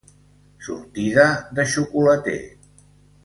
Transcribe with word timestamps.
Sortida 0.67 1.27
de 1.59 1.67
xocolater. 1.75 2.41